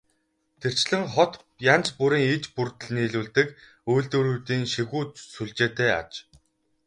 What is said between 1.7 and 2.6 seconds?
янз бүрийн иж